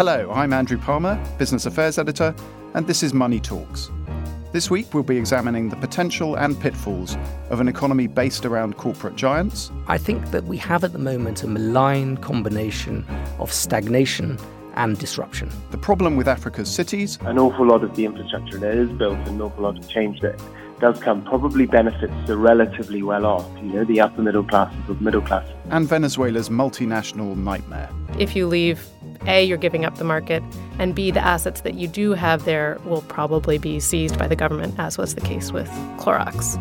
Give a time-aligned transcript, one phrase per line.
[0.00, 2.34] Hello, I'm Andrew Palmer, Business Affairs Editor,
[2.72, 3.90] and this is Money Talks.
[4.50, 7.18] This week we'll be examining the potential and pitfalls
[7.50, 9.70] of an economy based around corporate giants.
[9.88, 13.04] I think that we have at the moment a malign combination
[13.38, 14.38] of stagnation
[14.74, 15.50] and disruption.
[15.70, 17.18] The problem with Africa's cities.
[17.20, 20.40] An awful lot of the infrastructure that is built an awful lot of change that
[20.80, 24.94] does come probably benefits the relatively well off, you know, the upper middle classes or
[24.94, 25.46] middle class.
[25.68, 27.90] And Venezuela's multinational nightmare.
[28.18, 28.88] If you leave,
[29.26, 30.42] A, you're giving up the market,
[30.78, 34.36] and B, the assets that you do have there will probably be seized by the
[34.36, 36.58] government, as was the case with Clorox.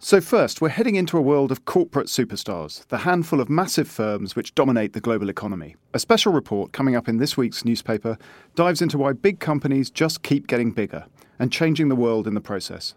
[0.00, 4.36] So, first, we're heading into a world of corporate superstars, the handful of massive firms
[4.36, 5.76] which dominate the global economy.
[5.94, 8.18] A special report coming up in this week's newspaper
[8.54, 11.06] dives into why big companies just keep getting bigger
[11.38, 12.94] and changing the world in the process.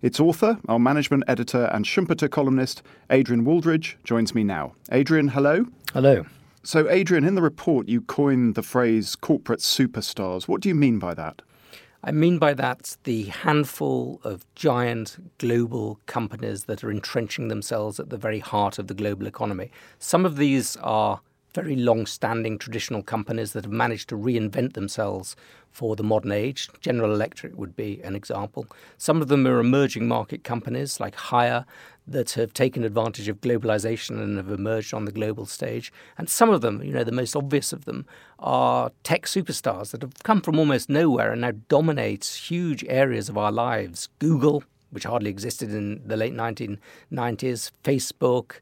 [0.00, 4.74] Its author, our management editor and Schumpeter columnist, Adrian Wooldridge, joins me now.
[4.92, 5.66] Adrian, hello.
[5.94, 6.26] Hello.
[6.64, 10.48] So, Adrian, in the report, you coined the phrase corporate superstars.
[10.48, 11.40] What do you mean by that?
[12.02, 18.10] I mean by that the handful of giant global companies that are entrenching themselves at
[18.10, 19.70] the very heart of the global economy.
[20.00, 21.20] Some of these are
[21.54, 25.36] very long standing traditional companies that have managed to reinvent themselves
[25.70, 26.68] for the modern age.
[26.80, 28.66] General Electric would be an example.
[28.98, 31.64] Some of them are emerging market companies like Haier
[32.06, 35.92] that have taken advantage of globalization and have emerged on the global stage.
[36.18, 38.06] And some of them, you know, the most obvious of them,
[38.38, 43.38] are tech superstars that have come from almost nowhere and now dominate huge areas of
[43.38, 44.08] our lives.
[44.18, 48.60] Google, which hardly existed in the late 1990s, Facebook,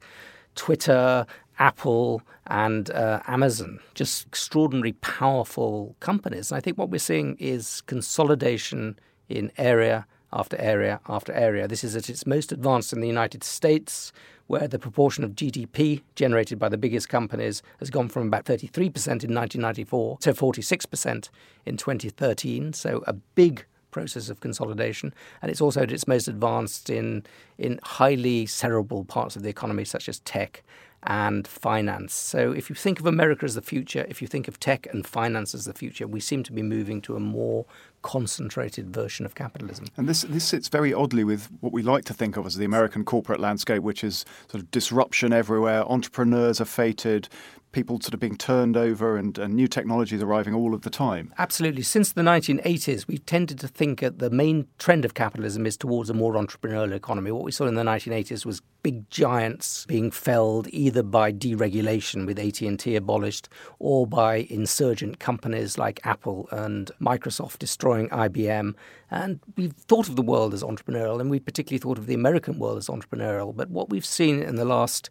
[0.55, 1.27] Twitter,
[1.59, 6.51] Apple and uh, Amazon, just extraordinary powerful companies.
[6.51, 8.99] And I think what we're seeing is consolidation
[9.29, 11.69] in area after area after area.
[11.69, 14.13] This is at its most advanced in the United States,
[14.47, 18.77] where the proportion of GDP generated by the biggest companies has gone from about 33%
[18.77, 21.29] in 1994 to 46%
[21.67, 22.73] in 2013.
[22.73, 27.25] So a big process of consolidation, and it's also at its most advanced in
[27.59, 30.65] in highly cerebral parts of the economy, such as tech
[31.05, 32.15] and finance.
[32.15, 35.07] So, if you think of America as the future, if you think of tech and
[35.07, 37.67] finance as the future, we seem to be moving to a more
[38.03, 39.87] concentrated version of capitalism.
[39.97, 42.65] And this this sits very oddly with what we like to think of as the
[42.65, 45.85] American corporate landscape, which is sort of disruption everywhere.
[45.91, 47.29] Entrepreneurs are feted,
[47.73, 51.33] people sort of being turned over and, and, new technologies arriving all of the time.
[51.39, 51.83] Absolutely.
[51.83, 56.11] Since the 1980s, we've tended to think that the main trend of capitalism is towards
[56.11, 57.31] a more entrepreneurial economy.
[57.31, 62.39] What we saw in the 1980s was big giants being felled either by deregulation with
[62.39, 68.75] AT&T abolished or by insurgent companies like Apple and Microsoft destroying IBM.
[69.11, 72.59] And we've thought of the world as entrepreneurial and we particularly thought of the American
[72.59, 73.55] world as entrepreneurial.
[73.55, 75.11] But what we've seen in the last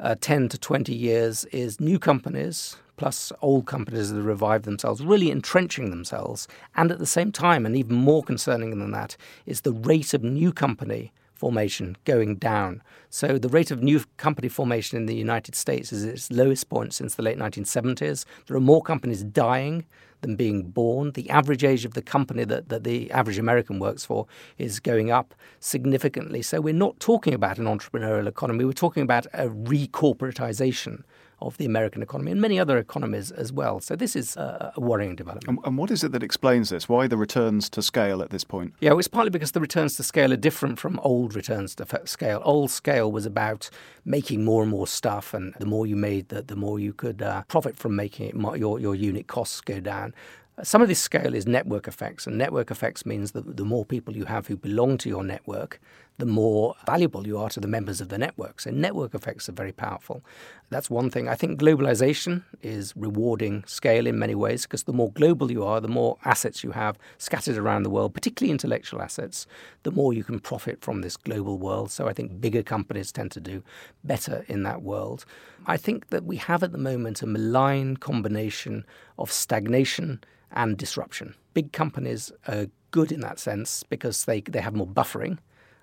[0.00, 5.30] uh, 10 to 20 years is new companies plus old companies that revive themselves, really
[5.30, 6.46] entrenching themselves.
[6.76, 9.16] And at the same time, and even more concerning than that,
[9.46, 12.82] is the rate of new company formation going down.
[13.10, 16.94] So the rate of new company formation in the United States is its lowest point
[16.94, 18.24] since the late 1970s.
[18.46, 19.84] There are more companies dying
[20.20, 21.12] than being born.
[21.12, 25.10] The average age of the company that, that the average American works for is going
[25.10, 26.40] up significantly.
[26.40, 31.02] So we're not talking about an entrepreneurial economy, we're talking about a recorporatization
[31.46, 33.80] of the American economy and many other economies as well.
[33.80, 35.58] So this is a, a worrying development.
[35.58, 36.88] And, and, what is it that explains this?
[36.88, 38.74] Why the returns to scale at this point?
[38.80, 41.86] Yeah, well, it's partly because the returns to scale are different from old returns to
[42.06, 42.40] scale.
[42.44, 43.70] Old scale was about
[44.04, 47.22] making more and more stuff, and the more you made, the, the more you could
[47.22, 48.58] uh, profit from making it.
[48.58, 50.14] Your your unit costs go down.
[50.62, 54.16] Some of this scale is network effects, and network effects means that the more people
[54.16, 55.80] you have who belong to your network,
[56.18, 58.60] the more valuable you are to the members of the network.
[58.60, 60.24] So, network effects are very powerful.
[60.70, 61.28] That's one thing.
[61.28, 65.80] I think globalization is rewarding scale in many ways because the more global you are,
[65.80, 69.46] the more assets you have scattered around the world, particularly intellectual assets,
[69.82, 71.90] the more you can profit from this global world.
[71.90, 73.64] So, I think bigger companies tend to do
[74.04, 75.24] better in that world.
[75.66, 78.84] I think that we have at the moment a malign combination
[79.18, 80.22] of stagnation
[80.52, 81.34] and disruption.
[81.54, 85.38] Big companies are good in that sense because they, they have more buffering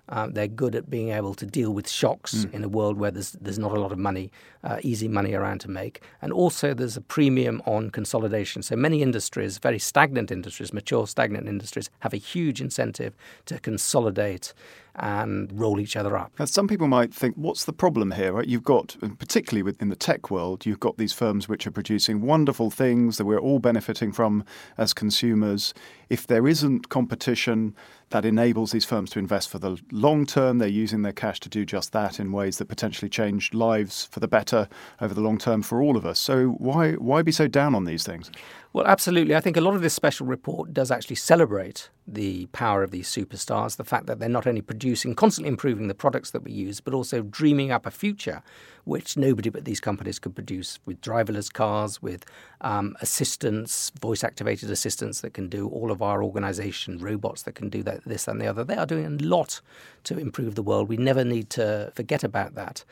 [0.08, 2.52] Um, they're good at being able to deal with shocks mm.
[2.52, 4.32] in a world where there's there's not a lot of money,
[4.64, 8.62] uh, easy money around to make, and also there's a premium on consolidation.
[8.62, 13.14] So many industries, very stagnant industries, mature stagnant industries, have a huge incentive
[13.46, 14.52] to consolidate
[14.96, 16.32] and roll each other up.
[16.38, 18.32] Now, some people might think, what's the problem here?
[18.32, 18.46] Right?
[18.46, 22.70] You've got, particularly within the tech world, you've got these firms which are producing wonderful
[22.70, 24.44] things that we're all benefiting from
[24.76, 25.72] as consumers.
[26.10, 27.74] If there isn't competition,
[28.10, 30.58] that enables these firms to invest for the long term.
[30.58, 34.20] They're using their cash to do just that in ways that potentially change lives for
[34.20, 34.68] the better
[35.00, 36.18] over the long term for all of us.
[36.18, 38.30] So why why be so down on these things?
[38.72, 39.34] Well, absolutely.
[39.34, 43.08] I think a lot of this special report does actually celebrate the power of these
[43.08, 46.80] superstars, the fact that they're not only producing, constantly improving the products that we use,
[46.80, 48.42] but also dreaming up a future
[48.84, 52.24] which nobody but these companies could produce with driverless cars, with
[52.62, 57.68] um, assistants, voice activated assistants that can do all of our organization, robots that can
[57.68, 58.64] do that, this and the other.
[58.64, 59.60] They are doing a lot
[60.04, 60.88] to improve the world.
[60.88, 62.84] We never need to forget about that.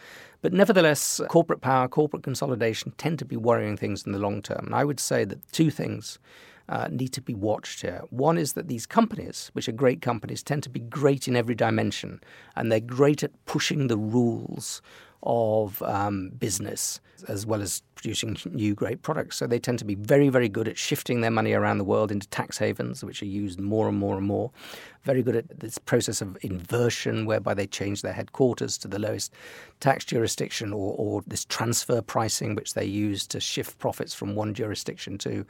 [0.43, 4.67] But nevertheless, corporate power, corporate consolidation tend to be worrying things in the long term.
[4.67, 6.19] And I would say that two things
[6.71, 8.03] uh, need to be watched here.
[8.11, 11.55] One is that these companies, which are great companies, tend to be great in every
[11.55, 12.21] dimension,
[12.57, 14.81] and they're great at pushing the rules
[15.23, 19.37] of um, business as well as producing new great products.
[19.37, 22.11] So they tend to be very, very good at shifting their money around the world
[22.11, 24.51] into tax havens, which are used more and more and more.
[25.05, 29.33] Very good at this process of inversion, whereby they change their headquarters to the lowest
[29.81, 34.55] tax jurisdiction, or, or this transfer pricing, which they use to shift profits from one
[34.55, 35.45] jurisdiction to,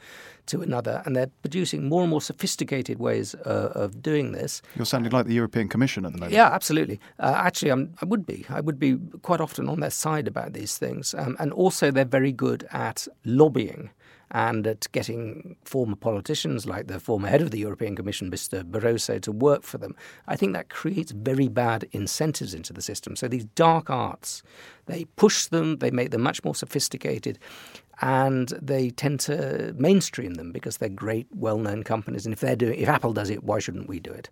[0.46, 1.02] to another.
[1.04, 4.62] And they're producing more and more sophisticated ways uh, of doing this.
[4.76, 6.32] You're sounding like the European Commission at the moment.
[6.32, 7.00] Yeah, absolutely.
[7.18, 8.46] Uh, actually, I'm, i would be.
[8.48, 11.14] I would be quite often on their side about these things.
[11.14, 13.90] Um, and also, they're very good at lobbying
[14.30, 18.62] and at getting former politicians like the former head of the European Commission, Mr.
[18.62, 19.94] Barroso, to work for them.
[20.26, 23.14] I think that creates very bad incentives into the system.
[23.14, 24.42] So these dark arts,
[24.86, 27.38] they push them, they make them much more sophisticated,
[28.00, 32.24] and they tend to mainstream them because they're great, well-known companies.
[32.24, 34.30] And if they're doing, if Apple does it, why shouldn't we do it?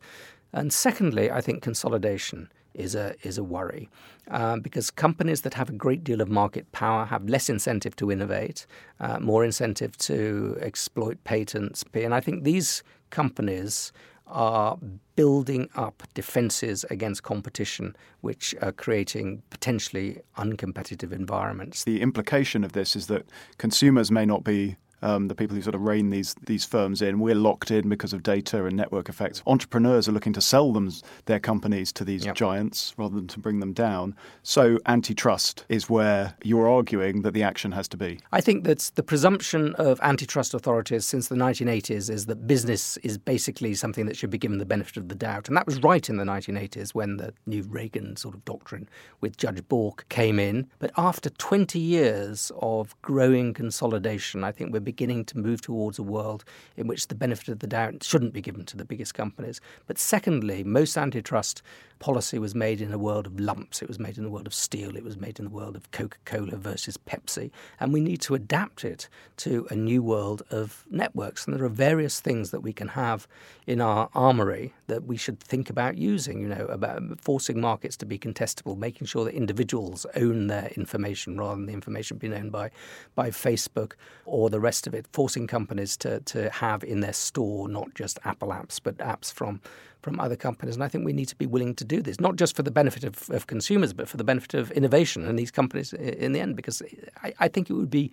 [0.55, 3.89] And secondly, I think consolidation is a is a worry
[4.31, 8.11] um, because companies that have a great deal of market power have less incentive to
[8.11, 8.67] innovate,
[9.01, 11.85] uh, more incentive to exploit patents.
[11.93, 13.93] And I think these companies
[14.27, 14.79] are
[15.17, 21.85] building up defenses against competition, which are creating potentially uncompetitive environments.
[21.85, 23.25] The implication of this is that
[23.57, 27.21] consumers may not be um, the people who sort of rein these these firms in.
[27.21, 29.43] We're locked in because of data and network effects.
[29.47, 30.91] Entrepreneurs are looking to sell them
[31.27, 32.35] their companies to these yep.
[32.35, 34.15] giants rather than to bring them down.
[34.43, 38.21] So antitrust is where you're arguing that the action has to be.
[38.33, 43.19] I think that the presumption of antitrust authorities since the 1980s is that business is
[43.19, 46.09] basically something that should be given the benefit of the doubt, and that was right
[46.09, 48.89] in the 1980s when the new Reagan sort of doctrine
[49.21, 50.69] with Judge Bork came in.
[50.79, 56.03] But after 20 years of growing consolidation, I think we're beginning to move towards a
[56.03, 59.61] world in which the benefit of the doubt shouldn't be given to the biggest companies.
[59.87, 61.61] But secondly, most antitrust
[61.99, 63.83] policy was made in a world of lumps.
[63.83, 64.97] It was made in the world of steel.
[64.97, 67.51] It was made in the world of Coca Cola versus Pepsi.
[67.81, 69.09] And we need to adapt it
[69.39, 71.47] to a new world of networks.
[71.47, 73.27] And there are various things that we can have
[73.67, 78.07] in our armory that we should think about using, you know, about forcing markets to
[78.07, 82.53] be contestable, making sure that individuals own their information rather than the information being owned
[82.53, 82.71] by,
[83.15, 83.93] by Facebook
[84.25, 88.19] or the rest of it, forcing companies to, to have in their store not just
[88.25, 89.61] Apple apps, but apps from
[90.01, 90.77] from other companies.
[90.77, 92.71] And I think we need to be willing to do this, not just for the
[92.71, 96.41] benefit of, of consumers, but for the benefit of innovation and these companies in the
[96.41, 96.83] end, because
[97.23, 98.13] I, I think it would be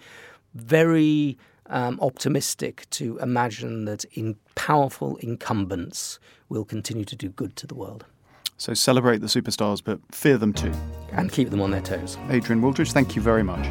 [0.56, 6.20] very um, optimistic to imagine that in powerful incumbents
[6.50, 8.06] will continue to do good to the world.
[8.58, 10.74] So celebrate the superstars, but fear them too.
[11.12, 12.18] And keep them on their toes.
[12.30, 13.68] Adrian Wooldridge, thank you very much.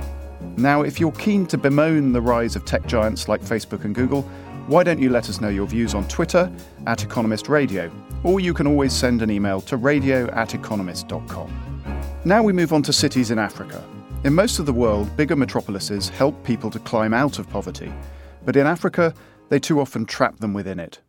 [0.57, 4.23] Now, if you're keen to bemoan the rise of tech giants like Facebook and Google,
[4.67, 6.51] why don't you let us know your views on Twitter
[6.87, 7.91] at Economist Radio?
[8.23, 11.83] Or you can always send an email to radio at economist.com.
[12.25, 13.85] Now we move on to cities in Africa.
[14.25, 17.93] In most of the world, bigger metropolises help people to climb out of poverty.
[18.45, 19.13] But in Africa,
[19.51, 21.01] they too often trap them within it.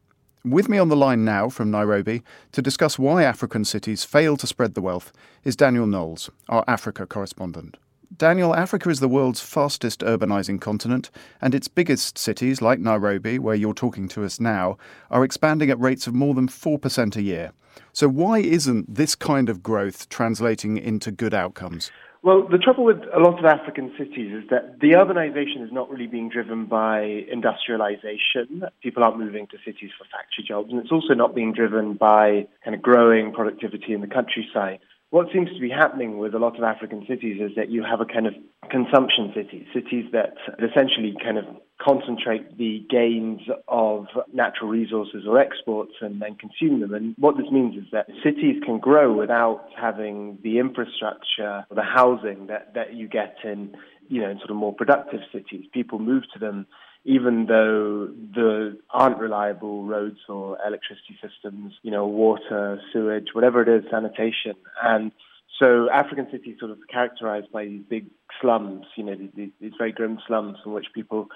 [0.43, 4.45] With me on the line now from Nairobi to discuss why African cities fail to
[4.45, 5.13] spread the wealth
[5.43, 7.77] is Daniel Knowles, our Africa correspondent.
[8.17, 11.09] Daniel, Africa is the world's fastest urbanizing continent,
[11.41, 14.77] and its biggest cities, like Nairobi, where you're talking to us now,
[15.11, 17.51] are expanding at rates of more than 4% a year.
[17.91, 21.91] So, why isn't this kind of growth translating into good outcomes?
[22.23, 25.89] Well, the trouble with a lot of African cities is that the urbanization is not
[25.89, 28.63] really being driven by industrialization.
[28.81, 32.47] People aren't moving to cities for factory jobs, and it's also not being driven by
[32.63, 34.79] kind of growing productivity in the countryside.
[35.15, 38.01] What seems to be happening with a lot of African cities is that you have
[38.01, 38.33] a kind of
[38.69, 41.45] consumption city, cities that essentially kind of
[41.81, 46.93] concentrate the gains of natural resources or exports and then consume them.
[46.93, 51.81] And what this means is that cities can grow without having the infrastructure or the
[51.81, 53.73] housing that, that you get in,
[54.09, 55.63] you know, in sort of more productive cities.
[55.71, 56.67] People move to them
[57.05, 63.69] even though there aren't reliable roads or electricity systems, you know, water, sewage, whatever it
[63.69, 64.55] is, sanitation.
[64.83, 65.11] And
[65.59, 68.07] so African cities sort of characterized by these big
[68.41, 71.27] slums, you know, these, these very grim slums in which people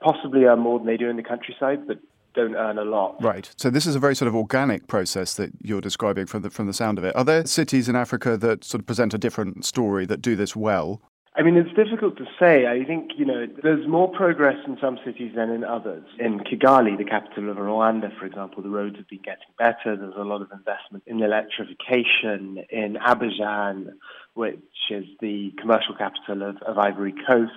[0.00, 1.98] possibly earn more than they do in the countryside, but
[2.34, 3.20] don't earn a lot.
[3.20, 3.50] Right.
[3.56, 6.66] So this is a very sort of organic process that you're describing from the from
[6.66, 7.16] the sound of it.
[7.16, 10.54] Are there cities in Africa that sort of present a different story that do this
[10.54, 11.00] well?
[11.38, 12.66] I mean, it's difficult to say.
[12.66, 16.04] I think, you know, there's more progress in some cities than in others.
[16.18, 19.96] In Kigali, the capital of Rwanda, for example, the roads have been getting better.
[19.96, 22.64] There's a lot of investment in electrification.
[22.70, 23.92] In Abidjan,
[24.32, 27.52] which is the commercial capital of, of Ivory Coast,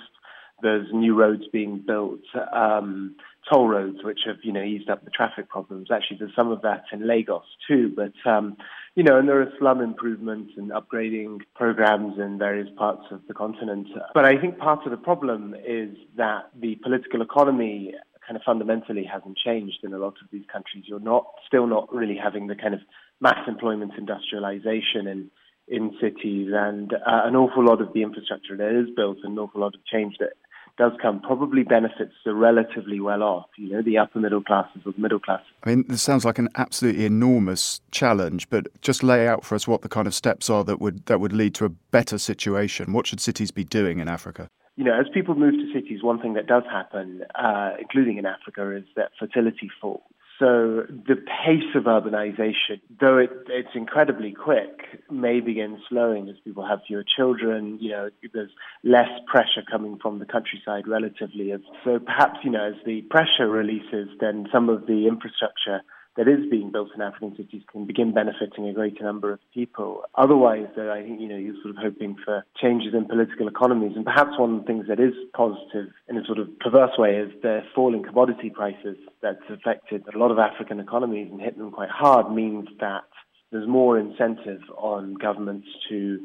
[0.62, 2.19] there's new roads being built,
[2.51, 3.15] um,
[3.51, 5.89] toll roads, which have, you know, eased up the traffic problems.
[5.91, 8.58] Actually, there's some of that in Lagos too, but, um,
[8.96, 13.34] you know, and there are slum improvements and upgrading programs in various parts of the
[13.34, 13.88] continent.
[14.13, 17.93] But I think part of the problem is that the political economy
[18.27, 20.84] kind of fundamentally hasn't changed in a lot of these countries.
[20.88, 22.81] You're not, still not really having the kind of
[23.19, 25.31] mass employment industrialization in,
[25.67, 29.62] in cities and uh, an awful lot of the infrastructure that is built an awful
[29.62, 30.34] lot of change that
[30.79, 34.93] does come probably benefits the relatively well off, you know, the upper middle classes or
[34.93, 35.41] the middle class.
[35.63, 39.67] I mean, this sounds like an absolutely enormous challenge, but just lay out for us
[39.67, 42.93] what the kind of steps are that would that would lead to a better situation.
[42.93, 44.50] What should cities be doing in Africa?
[44.77, 48.25] You know, as people move to cities, one thing that does happen, uh, including in
[48.25, 50.01] Africa, is that fertility falls.
[50.39, 56.65] So the pace of urbanization, though it, it's incredibly quick, may begin slowing as people
[56.65, 57.77] have fewer children.
[57.81, 61.53] You know, there's less pressure coming from the countryside relatively.
[61.84, 65.81] So perhaps, you know, as the pressure releases, then some of the infrastructure
[66.19, 70.03] that is being built in African cities can begin benefiting a greater number of people.
[70.15, 74.03] Otherwise, I think you know you're sort of hoping for changes in political economies, and
[74.03, 77.31] perhaps one of the things that is positive in a sort of perverse way is
[77.41, 81.89] the falling commodity prices that's affected a lot of African economies and hit them quite
[81.89, 82.29] hard.
[82.35, 83.05] Means that
[83.53, 86.19] there's more incentive on governments to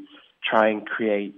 [0.45, 1.37] try and create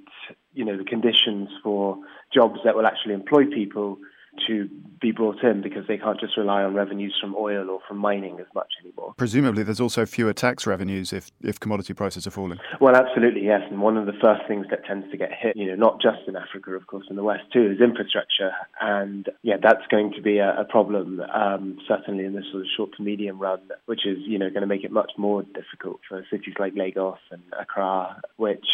[0.55, 1.99] you know the conditions for
[2.33, 3.99] jobs that will actually employ people
[4.47, 4.69] to
[5.01, 8.39] be brought in because they can't just rely on revenues from oil or from mining
[8.41, 9.15] as much anymore.
[9.17, 12.59] Presumably, there's also fewer tax revenues if, if commodity prices are falling.
[12.81, 13.61] Well, absolutely, yes.
[13.71, 16.27] And one of the first things that tends to get hit, you know, not just
[16.27, 18.53] in Africa, of course, in the West too, is infrastructure.
[18.81, 22.69] And yeah, that's going to be a, a problem, um, certainly in this sort of
[22.77, 26.01] short to medium run, which is, you know, going to make it much more difficult
[26.09, 28.67] for cities like Lagos and Accra, which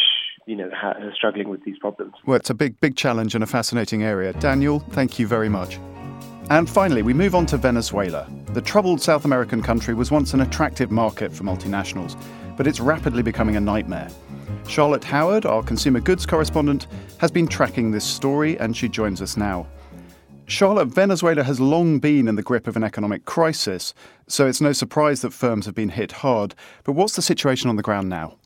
[0.45, 2.13] you know, ha- uh, struggling with these problems.
[2.25, 4.33] Well, it's a big, big challenge and a fascinating area.
[4.33, 5.79] Daniel, thank you very much.
[6.49, 8.27] And finally, we move on to Venezuela.
[8.53, 12.21] The troubled South American country was once an attractive market for multinationals,
[12.57, 14.09] but it's rapidly becoming a nightmare.
[14.67, 16.87] Charlotte Howard, our consumer goods correspondent,
[17.17, 19.67] has been tracking this story and she joins us now.
[20.45, 23.93] Charlotte, Venezuela has long been in the grip of an economic crisis,
[24.27, 26.53] so it's no surprise that firms have been hit hard.
[26.83, 28.37] But what's the situation on the ground now?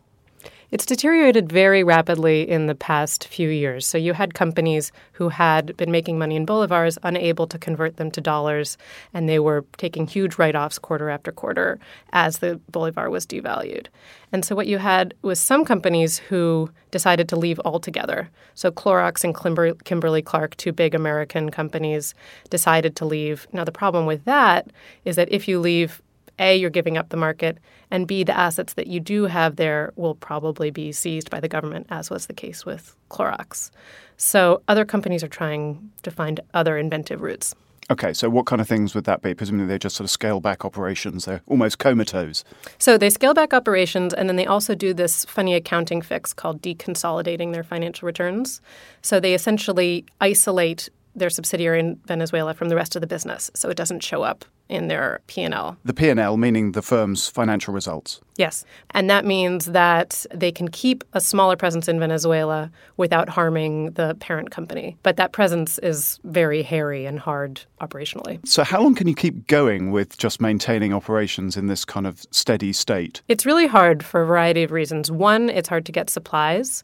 [0.69, 3.87] It's deteriorated very rapidly in the past few years.
[3.87, 8.11] So you had companies who had been making money in bolivars unable to convert them
[8.11, 8.77] to dollars,
[9.13, 11.79] and they were taking huge write offs quarter after quarter
[12.11, 13.87] as the bolivar was devalued.
[14.33, 18.29] And so what you had was some companies who decided to leave altogether.
[18.53, 22.13] So Clorox and Kimberly Clark, two big American companies,
[22.49, 23.47] decided to leave.
[23.53, 24.69] Now, the problem with that
[25.05, 26.01] is that if you leave
[26.39, 27.57] a, you're giving up the market,
[27.91, 31.47] and B, the assets that you do have there will probably be seized by the
[31.47, 33.71] government, as was the case with Clorox.
[34.17, 37.55] So other companies are trying to find other inventive routes.
[37.89, 39.33] Okay, so what kind of things would that be?
[39.33, 41.23] Presumably they're just sort of scale back operations.
[41.23, 42.43] They're almost comatose.
[42.79, 46.61] So they scale back operations and then they also do this funny accounting fix called
[46.61, 48.59] deconsolidating their financial returns.
[49.01, 53.69] So they essentially isolate their subsidiary in Venezuela from the rest of the business, so
[53.69, 55.77] it doesn't show up in their P&L.
[55.85, 58.19] The P&L meaning the firm's financial results.
[58.35, 58.65] Yes.
[58.91, 64.15] And that means that they can keep a smaller presence in Venezuela without harming the
[64.19, 64.97] parent company.
[65.03, 68.45] But that presence is very hairy and hard operationally.
[68.45, 72.25] So how long can you keep going with just maintaining operations in this kind of
[72.31, 73.21] steady state?
[73.27, 75.09] It's really hard for a variety of reasons.
[75.09, 76.83] One, it's hard to get supplies.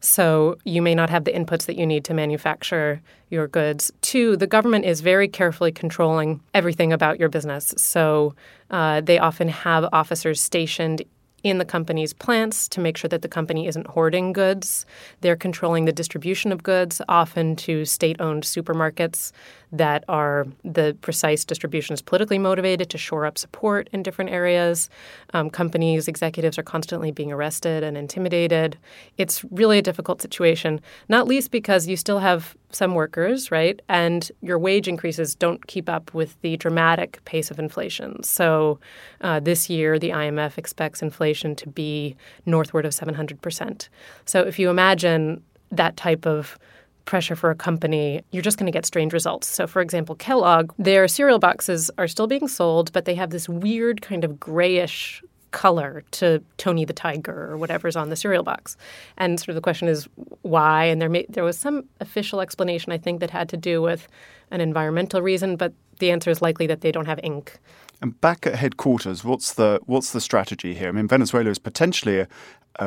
[0.00, 3.92] So you may not have the inputs that you need to manufacture your goods.
[4.00, 7.74] Two, the government is very carefully controlling everything about your business.
[7.76, 8.34] So
[8.70, 11.02] uh, they often have officers stationed
[11.42, 14.84] in the company's plants to make sure that the company isn't hoarding goods.
[15.20, 19.32] They're controlling the distribution of goods, often to state owned supermarkets
[19.72, 24.90] that are the precise distribution is politically motivated to shore up support in different areas.
[25.32, 28.76] Um, companies, executives are constantly being arrested and intimidated.
[29.16, 33.80] It's really a difficult situation, not least because you still have some workers, right?
[33.88, 38.22] And your wage increases don't keep up with the dramatic pace of inflation.
[38.22, 38.78] So
[39.20, 43.88] uh, this year, the IMF expects inflation to be northward of 700%.
[44.24, 46.58] So if you imagine that type of
[47.04, 49.48] pressure for a company, you're just going to get strange results.
[49.48, 53.48] So, for example, Kellogg, their cereal boxes are still being sold, but they have this
[53.48, 58.76] weird kind of grayish color to Tony the Tiger or whatever's on the cereal box.
[59.16, 60.08] And sort of the question is
[60.42, 60.84] why?
[60.84, 64.06] And there may, there was some official explanation I think that had to do with
[64.50, 67.58] an environmental reason, but the answer is likely that they don't have ink.
[68.02, 70.88] And back at headquarters, what's the what's the strategy here?
[70.88, 72.28] I mean, Venezuela is potentially a,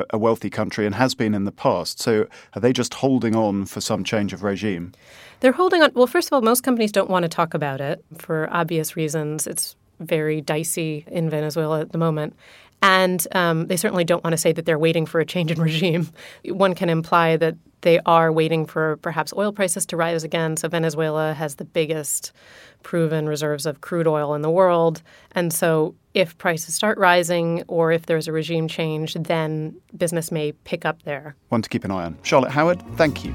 [0.10, 2.00] a, wealthy country and has been in the past.
[2.00, 4.92] So are they just holding on for some change of regime?
[5.40, 5.92] They're holding on.
[5.94, 9.46] Well, first of all, most companies don't want to talk about it for obvious reasons.
[9.46, 12.36] It's very dicey in Venezuela at the moment.
[12.84, 15.62] And um, they certainly don't want to say that they're waiting for a change in
[15.62, 16.10] regime.
[16.46, 20.58] One can imply that they are waiting for perhaps oil prices to rise again.
[20.58, 22.34] So Venezuela has the biggest
[22.82, 25.02] proven reserves of crude oil in the world.
[25.32, 30.52] And so if prices start rising or if there's a regime change, then business may
[30.52, 31.36] pick up there.
[31.50, 32.18] One to keep an eye on.
[32.24, 33.34] Charlotte Howard, thank you.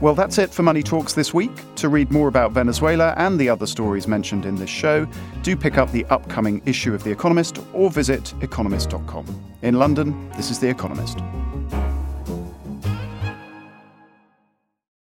[0.00, 1.50] Well, that's it for Money Talks this week.
[1.76, 5.06] To read more about Venezuela and the other stories mentioned in this show,
[5.42, 9.26] do pick up the upcoming issue of The Economist or visit economist.com.
[9.60, 11.18] In London, this is The Economist.